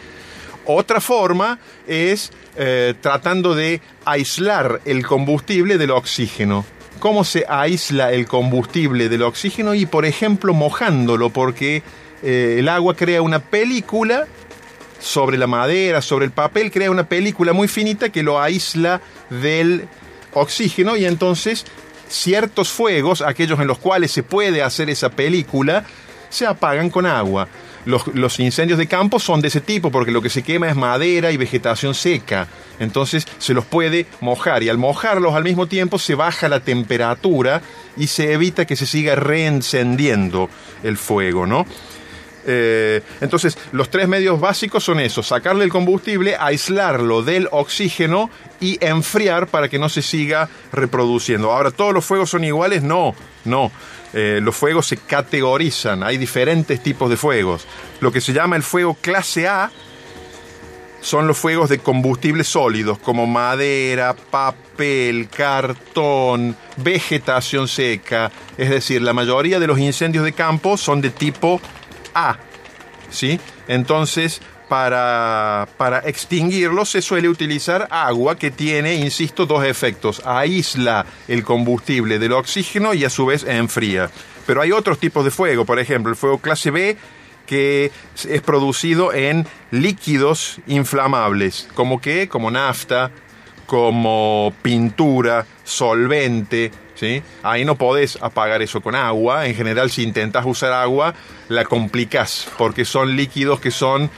Otra 0.66 1.00
forma 1.00 1.58
es 1.88 2.32
eh, 2.58 2.94
tratando 3.02 3.56
de 3.56 3.82
aislar 4.04 4.82
el 4.86 5.06
combustible 5.06 5.78
del 5.78 5.92
oxígeno. 5.92 6.66
¿Cómo 7.00 7.24
se 7.24 7.46
aísla 7.48 8.12
el 8.12 8.25
combustible 8.28 9.10
del 9.10 9.24
oxígeno? 9.24 9.74
Y 9.74 9.86
por 9.86 10.06
ejemplo 10.06 10.54
mojándolo, 10.54 11.30
porque 11.30 11.84
eh, 12.24 12.58
el 12.60 12.70
agua 12.70 12.96
crea 12.96 13.22
una 13.22 13.40
película 13.40 14.25
sobre 15.00 15.38
la 15.38 15.48
madera, 15.48 16.02
sobre 16.02 16.25
el 16.25 16.32
papel, 16.32 16.72
crea 16.72 16.90
una 16.90 17.08
película 17.08 17.54
muy 17.54 17.68
finita 17.68 18.10
que 18.10 18.24
lo 18.24 18.42
aísla 18.42 19.02
del 19.30 19.88
oxígeno 20.34 20.96
y 20.98 21.06
entonces 21.06 21.66
ciertos 22.08 22.70
fuegos, 22.70 23.22
aquellos 23.22 23.60
en 23.60 23.68
los 23.68 23.78
cuales 23.78 24.12
se 24.12 24.24
puede 24.24 24.64
hacer 24.64 24.90
esa 24.90 25.10
película, 25.10 25.86
se 26.30 26.46
apagan 26.46 26.90
con 26.90 27.06
agua. 27.06 27.48
Los, 27.86 28.39
incendios 28.39 28.80
de 28.80 28.88
campo 28.88 29.20
son 29.20 29.42
de 29.42 29.50
ese 29.50 29.62
tipo 29.62 29.92
porque 29.92 30.12
lo 30.12 30.22
que 30.22 30.30
se 30.30 30.42
quema 30.42 30.68
es 30.68 30.75
madera 30.75 31.32
y 31.32 31.38
vegetación 31.38 31.94
seca. 31.94 32.48
Entonces 32.80 33.27
se 33.38 33.54
los 33.54 33.65
puede 33.65 34.08
mojar 34.22 34.63
y 34.63 34.70
al 34.70 34.77
mojarlos 34.77 35.36
al 35.36 35.44
mismo 35.44 35.68
tiempo 35.68 36.00
se 36.00 36.15
baja 36.15 36.50
la 36.50 36.62
temperatura 36.62 37.62
y 37.96 38.08
se 38.08 38.34
evita 38.34 38.65
que 38.65 38.75
se 38.75 38.86
siga 38.86 39.15
reencendiendo 39.15 40.50
el 40.84 40.98
fuego, 40.98 41.46
¿no? 41.46 41.65
Eh, 42.48 43.01
entonces, 43.22 43.58
los 43.72 43.89
tres 43.89 44.08
medios 44.08 44.39
básicos 44.39 44.84
son 44.84 45.00
esos: 45.00 45.27
sacarle 45.27 45.63
el 45.63 45.72
combustible, 45.72 46.36
aislarlo 46.39 47.24
del 47.24 47.48
oxígeno 47.51 48.30
y 48.60 48.77
enfriar 48.86 49.48
para 49.48 49.68
que 49.68 49.80
no 49.80 49.89
se 49.89 50.01
siga 50.01 50.50
reproduciendo. 50.72 51.51
Ahora, 51.51 51.72
¿todos 51.72 51.94
los 51.94 52.06
fuegos 52.06 52.30
son 52.30 52.44
iguales? 52.44 52.84
No, 52.84 53.15
no. 53.46 53.72
Eh, 54.14 54.40
los 54.42 54.56
fuegos 54.56 54.88
se 54.88 54.98
categorizan, 54.98 56.04
hay 56.04 56.18
diferentes 56.18 56.82
tipos 56.82 57.10
de 57.10 57.18
fuegos. 57.18 57.68
Lo 58.00 58.12
que 58.12 58.22
se 58.22 58.34
llama 58.34 58.56
el 58.56 58.64
fuego 58.64 58.96
clase 59.02 59.48
A 59.48 59.72
son 61.02 61.28
los 61.28 61.38
fuegos 61.38 61.70
de 61.70 61.80
combustibles 61.80 62.48
sólidos, 62.48 62.98
como 62.98 63.28
madera, 63.28 64.16
papel, 64.16 65.30
cartón, 65.30 66.56
vegetación 66.78 67.68
seca. 67.68 68.32
Es 68.58 68.72
decir, 68.72 69.04
la 69.04 69.14
mayoría 69.14 69.60
de 69.60 69.68
los 69.68 69.78
incendios 69.78 70.26
de 70.26 70.34
campo 70.34 70.78
son 70.78 71.02
de 71.02 71.12
tipo 71.12 71.62
A. 72.16 72.38
¿Sí? 73.12 73.40
Entonces, 73.68 74.42
para, 74.67 75.67
para 75.77 76.00
extinguirlos 76.00 76.89
se 76.89 77.01
suele 77.01 77.29
utilizar 77.29 77.88
agua 77.91 78.38
que 78.38 78.51
tiene, 78.51 78.95
insisto, 78.95 79.45
dos 79.45 79.63
efectos. 79.65 80.22
Aísla 80.25 81.05
el 81.27 81.43
combustible 81.43 82.19
del 82.19 82.34
oxígeno 82.34 82.93
y 82.93 83.05
a 83.05 83.10
su 83.10 83.25
vez 83.25 83.43
enfría. 83.43 84.10
Pero 84.45 84.62
hay 84.62 84.72
otros 84.72 85.00
tipos 85.00 85.25
de 85.25 85.31
fuego, 85.31 85.65
por 85.65 85.79
ejemplo, 85.79 86.12
el 86.12 86.17
fuego 86.17 86.39
clase 86.39 86.72
B 86.72 86.98
que 87.45 87.91
es 88.27 88.41
producido 88.41 89.13
en 89.13 89.45
líquidos 89.72 90.60
inflamables, 90.67 91.67
como 91.75 92.01
que, 92.01 92.27
como 92.27 92.50
nafta, 92.50 93.12
como 93.65 94.53
pintura, 94.62 95.45
solvente, 95.63 96.72
¿sí? 96.95 97.22
Ahí 97.43 97.65
no 97.65 97.75
podés 97.75 98.17
apagar 98.22 98.62
eso 98.62 98.81
con 98.81 98.95
agua. 98.95 99.48
En 99.48 99.55
general, 99.55 99.89
si 99.89 100.03
intentas 100.03 100.45
usar 100.45 100.74
agua, 100.74 101.13
la 101.50 101.65
complicás, 101.65 102.48
porque 102.57 102.86
son 102.86 103.15
líquidos 103.15 103.60
que 103.60 103.72
son 103.72 104.10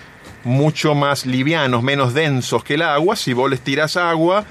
mucho 0.47 0.95
más 0.95 1.25
livianos, 1.25 1.83
menos 1.83 2.13
densos 2.13 2.63
que 2.63 2.75
el 2.75 2.81
agua. 2.81 3.15
Si 3.15 3.33
vos 3.33 3.49
les 3.49 3.61
tiras 3.61 3.97
agua, 3.97 4.45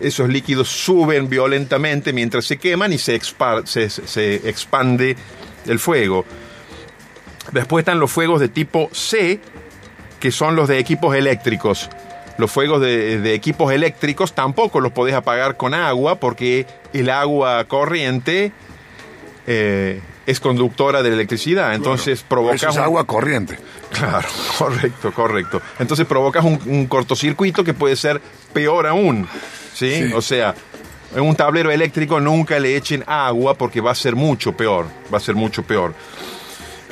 esos 0.00 0.28
líquidos 0.28 0.68
suben 0.68 1.28
violentamente 1.28 2.12
mientras 2.12 2.44
se 2.44 2.56
queman 2.56 2.92
y 2.92 2.98
se, 2.98 3.20
se, 3.64 3.90
se 3.90 4.34
expande 4.48 5.16
el 5.66 5.78
fuego. 5.78 6.24
Después 7.52 7.82
están 7.82 8.00
los 8.00 8.10
fuegos 8.10 8.40
de 8.40 8.48
tipo 8.48 8.88
C, 8.92 9.40
que 10.20 10.30
son 10.30 10.56
los 10.56 10.68
de 10.68 10.78
equipos 10.78 11.14
eléctricos. 11.14 11.90
Los 12.38 12.50
fuegos 12.50 12.80
de, 12.80 13.34
equipos 13.34 13.72
eléctricos 13.72 14.32
tampoco 14.32 14.80
los 14.80 14.92
podés 14.92 15.14
apagar 15.14 15.56
con 15.56 15.74
agua 15.74 16.16
porque 16.16 16.66
el 16.92 17.10
agua 17.10 17.64
corriente 17.64 18.52
eh, 19.46 20.00
es 20.26 20.40
conductora 20.40 21.02
de 21.02 21.12
electricidad. 21.12 21.74
Entonces 21.74 22.24
provoca. 22.26 22.54
Eso 22.54 22.68
es 22.68 22.76
agua 22.76 23.06
corriente. 23.06 23.58
Claro, 23.90 24.28
correcto, 24.58 25.12
correcto. 25.12 25.62
Entonces 25.78 26.06
provocas 26.06 26.44
un, 26.44 26.86
cortocircuito 26.86 27.64
que 27.64 27.74
puede 27.74 27.96
ser 27.96 28.20
peor 28.52 28.86
aún. 28.86 29.28
¿sí? 29.74 30.10
O 30.14 30.22
sea, 30.22 30.54
en 31.14 31.22
un 31.22 31.34
tablero 31.34 31.70
eléctrico 31.70 32.20
nunca 32.20 32.58
le 32.58 32.76
echen 32.76 33.04
agua 33.06 33.54
porque 33.54 33.80
va 33.80 33.92
a 33.92 33.94
ser 33.94 34.16
mucho 34.16 34.52
peor. 34.52 34.86
Va 35.12 35.18
a 35.18 35.20
ser 35.20 35.34
mucho 35.34 35.62
peor. 35.62 35.94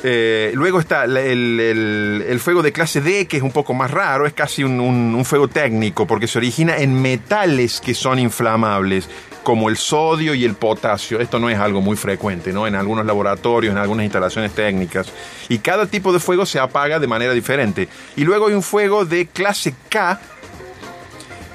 Eh, 0.03 0.51
luego 0.55 0.79
está 0.79 1.05
el, 1.05 2.39
fuego 2.39 2.63
de 2.63 2.71
clase 2.71 3.01
D, 3.01 3.27
que 3.27 3.37
es 3.37 3.43
un 3.43 3.51
poco 3.51 3.73
más 3.73 3.91
raro, 3.91 4.25
es 4.25 4.33
casi 4.33 4.63
un, 4.63 5.23
fuego 5.25 5.47
técnico, 5.47 6.07
porque 6.07 6.27
se 6.27 6.39
origina 6.39 6.77
en 6.77 6.99
metales 6.99 7.79
que 7.79 7.93
son 7.93 8.17
inflamables, 8.17 9.07
como 9.43 9.69
el 9.69 9.77
sodio 9.77 10.33
y 10.33 10.43
el 10.43 10.55
potasio. 10.55 11.19
Esto 11.19 11.39
no 11.39 11.49
es 11.49 11.59
algo 11.59 11.81
muy 11.81 11.97
frecuente, 11.97 12.51
¿no? 12.51 12.65
En 12.67 12.75
algunos 12.75 13.05
laboratorios, 13.05 13.71
en 13.71 13.77
algunas 13.77 14.03
instalaciones 14.03 14.53
técnicas. 14.53 15.11
Y 15.49 15.59
cada 15.59 15.85
tipo 15.85 16.11
de 16.13 16.19
fuego 16.19 16.45
se 16.45 16.59
apaga 16.59 16.99
de 16.99 17.07
manera 17.07 17.33
diferente. 17.33 17.87
Y 18.15 18.23
luego 18.23 18.47
hay 18.47 18.53
un 18.53 18.63
fuego 18.63 19.05
de 19.05 19.27
clase 19.27 19.75
K, 19.89 20.19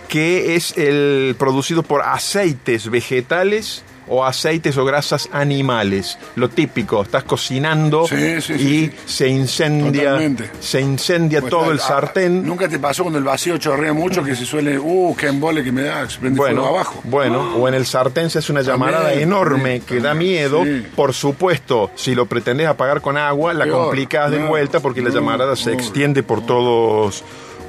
que 0.09 0.55
es 0.55 0.77
el 0.79 1.35
producido 1.39 1.83
por 1.83 2.03
aceites 2.03 2.91
vegetales 2.91 3.85
o 4.09 4.25
aceites 4.25 4.77
o 4.77 4.85
grasas 4.85 5.29
animales. 5.33 6.19
Lo 6.37 6.49
típico, 6.49 7.03
estás 7.03 7.25
cocinando 7.25 8.07
y 8.07 8.91
se 9.05 9.29
incendia, 9.29 10.19
se 10.61 10.81
incendia 10.81 11.41
pues 11.41 11.51
todo 11.51 11.73
el 11.73 11.81
sartén. 11.81 12.47
¿Nunca 12.47 12.69
te 12.69 12.79
pasó 12.79 13.03
cuando 13.03 13.19
el 13.19 13.25
vacío 13.25 13.59
chorrea 13.59 13.93
mucho 13.93 14.23
que 14.23 14.35
se 14.35 14.45
suele, 14.45 14.79
uh, 14.79 15.15
qué 15.17 15.29
embole 15.29 15.63
que 15.63 15.73
me 15.73 15.83
da, 15.83 16.07
bueno, 16.21 16.67
abajo? 16.67 17.01
Bueno, 17.05 17.57
o 17.57 17.69
en 17.69 17.75
el 17.75 17.87
sartén 17.87 18.31
se 18.31 18.39
hace 18.39 18.53
una 18.53 18.63
llamarada 18.63 19.13
enorme 19.15 19.81
que 19.81 20.01
da 20.01 20.15
miedo. 20.15 20.65
Por 20.95 21.13
supuesto, 21.13 21.91
si 21.95 22.15
lo 22.15 22.27
pretendes 22.27 22.67
apagar 22.67 23.01
con 23.01 23.17
agua, 23.17 23.55
la 23.55 23.69
complicas 23.69 24.31
de 24.31 24.39
vuelta 24.39 24.81
porque 24.81 25.03
la 25.03 25.11
llamarada 25.11 25.57
se 25.57 25.73
extiende 25.73 26.23
por 26.23 26.45
todos 26.45 27.25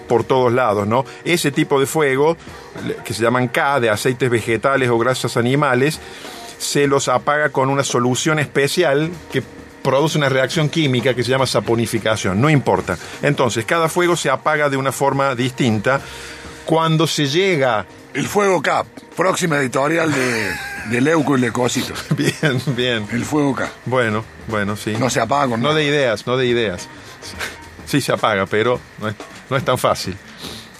por 0.07 0.23
todos 0.23 0.51
lados, 0.51 0.87
¿no? 0.87 1.05
Ese 1.23 1.51
tipo 1.51 1.79
de 1.79 1.85
fuego, 1.85 2.37
que 3.03 3.13
se 3.13 3.23
llaman 3.23 3.47
K, 3.47 3.79
de 3.79 3.89
aceites 3.89 4.29
vegetales 4.29 4.89
o 4.89 4.97
grasas 4.97 5.37
animales, 5.37 5.99
se 6.57 6.87
los 6.87 7.07
apaga 7.07 7.49
con 7.49 7.69
una 7.69 7.83
solución 7.83 8.39
especial 8.39 9.11
que 9.31 9.43
produce 9.83 10.17
una 10.17 10.27
reacción 10.27 10.69
química 10.69 11.13
que 11.13 11.23
se 11.23 11.31
llama 11.31 11.45
saponificación, 11.45 12.41
no 12.41 12.49
importa. 12.49 12.97
Entonces, 13.21 13.63
cada 13.63 13.87
fuego 13.87 14.17
se 14.17 14.29
apaga 14.29 14.69
de 14.69 14.77
una 14.77 14.91
forma 14.91 15.33
distinta. 15.35 16.01
Cuando 16.65 17.07
se 17.07 17.27
llega... 17.27 17.85
El 18.13 18.27
fuego 18.27 18.61
K, 18.61 18.83
próxima 19.15 19.57
editorial 19.57 20.11
de, 20.11 20.51
de 20.89 21.01
Leuco 21.01 21.37
y 21.37 21.41
Lecosito. 21.41 21.93
Bien, 22.17 22.61
bien. 22.75 23.07
El 23.11 23.23
fuego 23.23 23.55
K. 23.55 23.69
Bueno, 23.85 24.25
bueno, 24.47 24.75
sí. 24.75 24.95
No 24.99 25.09
se 25.09 25.21
apaga 25.21 25.47
con 25.49 25.61
No 25.61 25.73
de 25.73 25.85
ideas, 25.85 26.25
no 26.27 26.35
de 26.35 26.47
ideas. 26.47 26.89
Sí 27.85 28.01
se 28.01 28.11
apaga, 28.11 28.45
pero 28.45 28.81
no 28.99 29.07
es, 29.07 29.15
no 29.49 29.57
es 29.57 29.63
tan 29.63 29.77
fácil. 29.77 30.15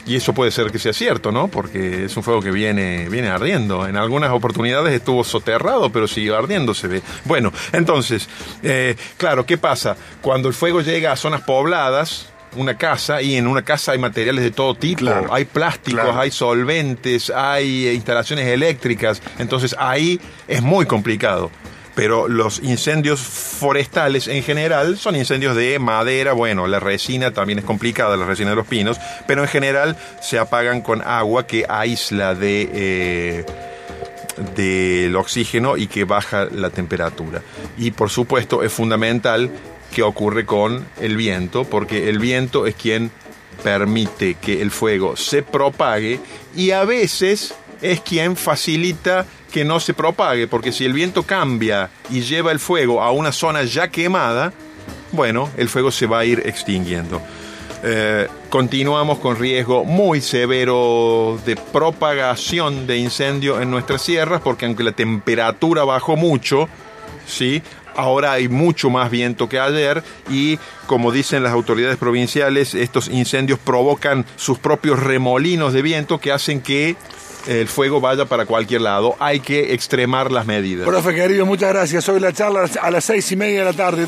Y 0.07 0.15
eso 0.15 0.33
puede 0.33 0.51
ser 0.51 0.71
que 0.71 0.79
sea 0.79 0.93
cierto, 0.93 1.33
¿no? 1.33 1.49
Porque 1.49 2.05
es 2.05 2.15
un 2.15 2.23
fuego 2.23 2.41
que 2.41 2.51
viene, 2.51 3.09
viene 3.09 3.27
ardiendo. 3.27 3.85
En 3.85 3.97
algunas 3.97 4.31
oportunidades 4.31 4.93
estuvo 4.93 5.23
soterrado, 5.25 5.91
pero 5.91 6.07
siguió 6.07 6.37
ardiendo, 6.37 6.73
se 6.73 6.87
ve. 6.87 7.01
Bueno, 7.25 7.51
entonces, 7.73 8.29
eh, 8.63 8.95
claro, 9.17 9.45
¿qué 9.45 9.57
pasa? 9.57 9.97
Cuando 10.21 10.47
el 10.47 10.53
fuego 10.53 10.79
llega 10.79 11.11
a 11.11 11.17
zonas 11.17 11.41
pobladas, 11.41 12.29
una 12.55 12.77
casa 12.77 13.21
y 13.21 13.35
en 13.35 13.47
una 13.47 13.63
casa 13.63 13.91
hay 13.91 13.97
materiales 13.97 14.45
de 14.45 14.51
todo 14.51 14.75
tipo, 14.75 15.11
hay 15.29 15.43
plásticos, 15.43 16.15
hay 16.15 16.31
solventes, 16.31 17.29
hay 17.29 17.89
instalaciones 17.89 18.47
eléctricas, 18.47 19.21
entonces 19.37 19.75
ahí 19.77 20.21
es 20.47 20.61
muy 20.61 20.85
complicado 20.85 21.51
pero 21.97 22.27
los 22.27 22.59
incendios 22.59 23.19
forestales 23.19 24.27
en 24.27 24.43
general 24.43 24.99
son 24.99 25.15
incendios 25.15 25.55
de 25.55 25.79
madera, 25.79 26.33
bueno, 26.33 26.67
la 26.67 26.79
resina 26.79 27.33
también 27.33 27.57
es 27.57 27.65
complicada, 27.65 28.15
la 28.15 28.27
resina 28.27 28.51
de 28.51 28.55
los 28.55 28.67
pinos, 28.67 28.99
pero 29.25 29.41
en 29.41 29.47
general 29.47 29.97
se 30.21 30.37
apagan 30.37 30.81
con 30.81 31.01
agua 31.01 31.47
que 31.47 31.65
aísla 31.67 32.35
de... 32.35 32.69
Eh, 32.71 33.45
del 34.55 35.15
oxígeno 35.15 35.77
y 35.77 35.87
que 35.87 36.03
baja 36.03 36.45
la 36.45 36.69
temperatura. 36.69 37.41
Y 37.79 37.89
por 37.89 38.11
supuesto 38.11 38.61
es 38.61 38.71
fundamental 38.71 39.49
que 39.91 40.03
ocurre 40.03 40.45
con 40.45 40.85
el 41.01 41.17
viento, 41.17 41.63
porque 41.63 42.07
el 42.07 42.19
viento 42.19 42.67
es 42.67 42.75
quien 42.75 43.09
permite 43.63 44.35
que 44.35 44.61
el 44.61 44.69
fuego 44.69 45.17
se 45.17 45.41
propague 45.41 46.19
y 46.55 46.69
a 46.69 46.85
veces 46.85 47.55
es 47.81 48.01
quien 48.01 48.35
facilita 48.35 49.25
que 49.51 49.65
no 49.65 49.79
se 49.79 49.93
propague, 49.93 50.47
porque 50.47 50.71
si 50.71 50.85
el 50.85 50.93
viento 50.93 51.23
cambia 51.23 51.89
y 52.09 52.21
lleva 52.21 52.51
el 52.51 52.59
fuego 52.59 53.01
a 53.01 53.11
una 53.11 53.31
zona 53.31 53.63
ya 53.63 53.89
quemada, 53.89 54.53
bueno, 55.11 55.49
el 55.57 55.69
fuego 55.69 55.91
se 55.91 56.05
va 56.05 56.19
a 56.19 56.25
ir 56.25 56.43
extinguiendo. 56.45 57.21
Eh, 57.83 58.27
continuamos 58.49 59.19
con 59.19 59.37
riesgo 59.37 59.85
muy 59.85 60.19
severo 60.19 61.39
de 61.45 61.55
propagación 61.55 62.87
de 62.87 62.97
incendio 62.97 63.61
en 63.61 63.69
nuestras 63.69 64.01
sierras, 64.01 64.41
porque 64.41 64.65
aunque 64.65 64.83
la 64.83 64.91
temperatura 64.91 65.83
bajó 65.83 66.15
mucho, 66.15 66.67
¿sí? 67.25 67.61
ahora 67.97 68.33
hay 68.33 68.47
mucho 68.47 68.89
más 68.89 69.11
viento 69.11 69.49
que 69.49 69.59
ayer 69.59 70.03
y 70.29 70.57
como 70.85 71.11
dicen 71.11 71.43
las 71.43 71.51
autoridades 71.51 71.97
provinciales, 71.97 72.75
estos 72.75 73.09
incendios 73.09 73.59
provocan 73.59 74.25
sus 74.37 74.59
propios 74.59 75.01
remolinos 75.01 75.73
de 75.73 75.81
viento 75.81 76.19
que 76.19 76.31
hacen 76.31 76.61
que 76.61 76.95
el 77.47 77.67
fuego 77.67 78.01
vaya 78.01 78.25
para 78.25 78.45
cualquier 78.45 78.81
lado. 78.81 79.15
Hay 79.19 79.39
que 79.39 79.73
extremar 79.73 80.31
las 80.31 80.45
medidas. 80.45 80.85
Profe 80.85 81.15
querido, 81.15 81.45
muchas 81.45 81.69
gracias. 81.69 82.07
Hoy 82.09 82.19
la 82.19 82.33
charla 82.33 82.69
a 82.81 82.91
las 82.91 83.05
seis 83.05 83.31
y 83.31 83.35
media 83.35 83.59
de 83.59 83.65
la 83.65 83.73
tarde. 83.73 84.05